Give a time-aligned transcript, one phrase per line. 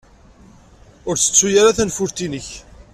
[1.09, 2.47] Ur ttettu ara tanfult-nnek!